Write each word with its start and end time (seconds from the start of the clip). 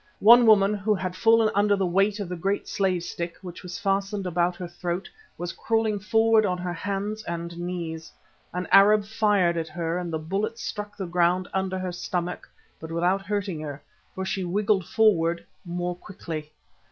One 0.19 0.47
woman, 0.47 0.73
who 0.73 0.95
had 0.95 1.15
fallen 1.15 1.51
under 1.53 1.75
the 1.75 1.85
weight 1.85 2.19
of 2.19 2.27
the 2.27 2.35
great 2.35 2.67
slave 2.67 3.03
stick 3.03 3.37
which 3.43 3.61
was 3.61 3.77
fastened 3.77 4.25
about 4.25 4.55
her 4.55 4.67
throat, 4.67 5.07
was 5.37 5.53
crawling 5.53 5.99
forward 5.99 6.43
on 6.43 6.57
her 6.57 6.73
hands 6.73 7.23
and 7.25 7.55
knees. 7.59 8.11
An 8.51 8.67
Arab 8.71 9.05
fired 9.05 9.57
at 9.57 9.67
her 9.67 9.99
and 9.99 10.11
the 10.11 10.17
bullet 10.17 10.57
struck 10.57 10.97
the 10.97 11.05
ground 11.05 11.47
under 11.53 11.77
her 11.77 11.91
stomach 11.91 12.49
but 12.79 12.91
without 12.91 13.21
hurting 13.21 13.59
her, 13.59 13.79
for 14.15 14.25
she 14.25 14.43
wriggled 14.43 14.87
forward 14.87 15.45
more 15.65 15.95
quickly. 15.95 16.51